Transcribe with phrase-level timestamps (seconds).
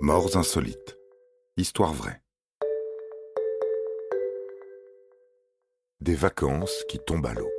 [0.00, 0.98] Morts insolites.
[1.56, 2.20] Histoire vraie.
[6.02, 7.50] Des vacances qui tombent à l'eau.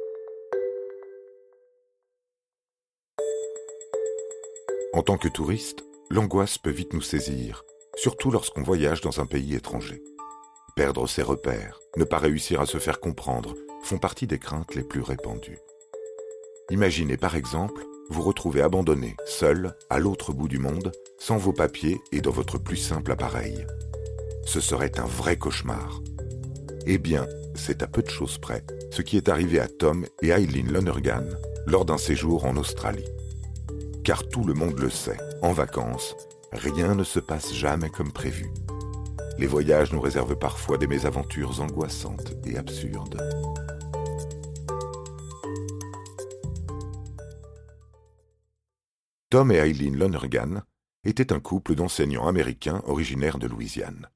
[4.93, 7.65] En tant que touriste, l'angoisse peut vite nous saisir,
[7.95, 10.03] surtout lorsqu'on voyage dans un pays étranger.
[10.75, 14.83] Perdre ses repères, ne pas réussir à se faire comprendre, font partie des craintes les
[14.83, 15.57] plus répandues.
[16.69, 21.99] Imaginez par exemple vous retrouvez abandonné, seul, à l'autre bout du monde, sans vos papiers
[22.11, 23.65] et dans votre plus simple appareil.
[24.45, 26.01] Ce serait un vrai cauchemar.
[26.85, 30.29] Eh bien, c'est à peu de choses près ce qui est arrivé à Tom et
[30.29, 31.25] Eileen Lonergan
[31.65, 33.05] lors d'un séjour en Australie.
[34.03, 36.15] Car tout le monde le sait, en vacances,
[36.53, 38.51] rien ne se passe jamais comme prévu.
[39.37, 43.21] Les voyages nous réservent parfois des mésaventures angoissantes et absurdes.
[49.29, 50.63] Tom et Eileen Lonergan
[51.03, 54.07] étaient un couple d'enseignants américains originaires de Louisiane.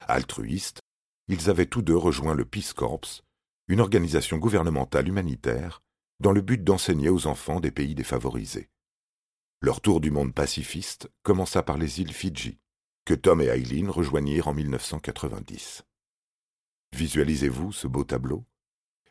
[0.00, 0.80] Altruistes,
[1.28, 3.22] ils avaient tous deux rejoint le Peace Corps,
[3.68, 5.82] une organisation gouvernementale humanitaire
[6.20, 8.70] dans le but d'enseigner aux enfants des pays défavorisés.
[9.60, 12.58] Leur tour du monde pacifiste commença par les îles Fidji,
[13.04, 15.82] que Tom et Eileen rejoignirent en 1990.
[16.94, 18.46] Visualisez-vous ce beau tableau?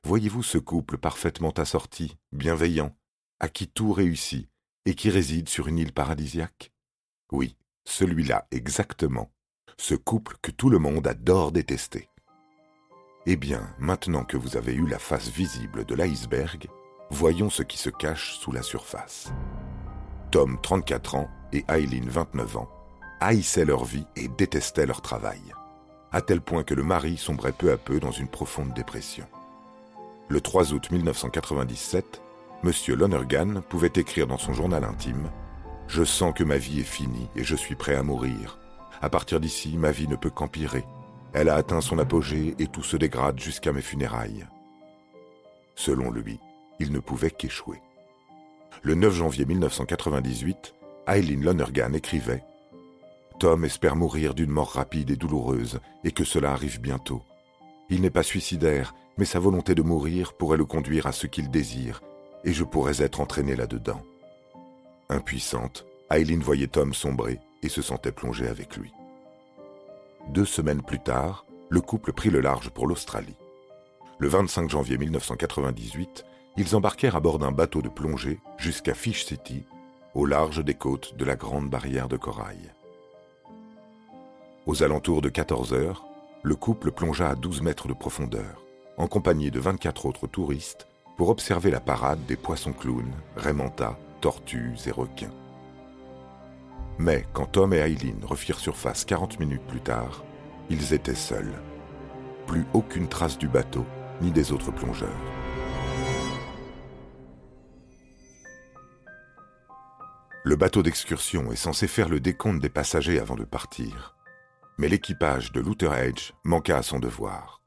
[0.03, 2.97] Voyez-vous ce couple parfaitement assorti, bienveillant,
[3.39, 4.49] à qui tout réussit
[4.85, 6.71] et qui réside sur une île paradisiaque?
[7.31, 9.31] Oui, celui-là exactement,
[9.77, 12.09] ce couple que tout le monde adore détester.
[13.25, 16.67] Eh bien, maintenant que vous avez eu la face visible de l'iceberg,
[17.09, 19.31] voyons ce qui se cache sous la surface.
[20.31, 22.69] Tom, 34 ans, et Eileen, 29 ans,
[23.19, 25.41] haïssaient leur vie et détestaient leur travail,
[26.11, 29.25] à tel point que le mari sombrait peu à peu dans une profonde dépression.
[30.27, 32.21] Le 3 août 1997,
[32.65, 32.71] M.
[32.95, 35.29] Lonergan pouvait écrire dans son journal intime
[35.87, 38.57] Je sens que ma vie est finie et je suis prêt à mourir.
[39.03, 40.83] À partir d'ici, ma vie ne peut qu'empirer.
[41.33, 44.47] Elle a atteint son apogée et tout se dégrade jusqu'à mes funérailles.
[45.75, 46.39] Selon lui,
[46.79, 47.79] il ne pouvait qu'échouer.
[48.81, 50.73] Le 9 janvier 1998,
[51.07, 52.43] Eileen Lonergan écrivait
[53.37, 57.21] Tom espère mourir d'une mort rapide et douloureuse et que cela arrive bientôt.
[57.91, 61.51] Il n'est pas suicidaire, mais sa volonté de mourir pourrait le conduire à ce qu'il
[61.51, 62.01] désire
[62.45, 64.01] et je pourrais être entraîné là-dedans.
[65.09, 68.93] Impuissante, Eileen voyait Tom sombrer et se sentait plongée avec lui.
[70.29, 73.35] Deux semaines plus tard, le couple prit le large pour l'Australie.
[74.19, 76.25] Le 25 janvier 1998,
[76.57, 79.65] ils embarquèrent à bord d'un bateau de plongée jusqu'à Fish City,
[80.13, 82.71] au large des côtes de la Grande Barrière de Corail.
[84.65, 86.05] Aux alentours de 14 heures,
[86.43, 88.63] le couple plongea à 12 mètres de profondeur,
[88.97, 94.75] en compagnie de 24 autres touristes pour observer la parade des poissons clowns, raimentas, tortues
[94.85, 95.33] et requins.
[96.97, 100.23] Mais quand Tom et Eileen refirent surface 40 minutes plus tard,
[100.69, 101.53] ils étaient seuls.
[102.47, 103.85] Plus aucune trace du bateau
[104.21, 105.09] ni des autres plongeurs.
[110.43, 114.15] Le bateau d'excursion est censé faire le décompte des passagers avant de partir.
[114.77, 117.63] Mais l'équipage de Luther Edge manqua à son devoir.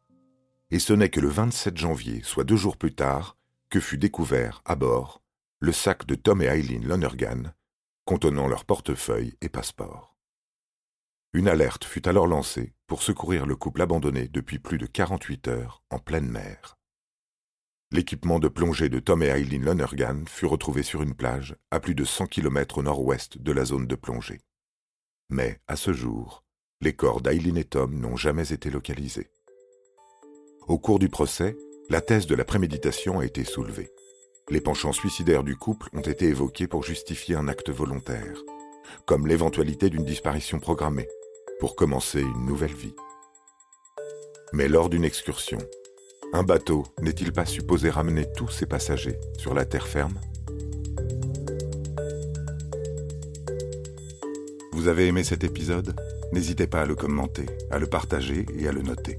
[0.70, 3.37] Et ce n'est que le 27 janvier, soit deux jours plus tard,
[3.70, 5.22] que fut découvert à bord
[5.60, 7.52] le sac de Tom et Eileen Lonergan
[8.04, 10.16] contenant leur portefeuille et passeport.
[11.34, 15.82] Une alerte fut alors lancée pour secourir le couple abandonné depuis plus de 48 heures
[15.90, 16.78] en pleine mer.
[17.90, 21.94] L'équipement de plongée de Tom et Eileen Lonergan fut retrouvé sur une plage à plus
[21.94, 24.40] de 100 km au nord-ouest de la zone de plongée.
[25.30, 26.44] Mais, à ce jour,
[26.80, 29.30] les corps d'Eileen et Tom n'ont jamais été localisés.
[30.66, 31.56] Au cours du procès,
[31.90, 33.90] la thèse de la préméditation a été soulevée.
[34.50, 38.42] Les penchants suicidaires du couple ont été évoqués pour justifier un acte volontaire,
[39.06, 41.08] comme l'éventualité d'une disparition programmée,
[41.60, 42.94] pour commencer une nouvelle vie.
[44.52, 45.58] Mais lors d'une excursion,
[46.34, 50.20] un bateau n'est-il pas supposé ramener tous ses passagers sur la terre ferme?
[54.72, 55.98] Vous avez aimé cet épisode?
[56.32, 59.18] N'hésitez pas à le commenter, à le partager et à le noter.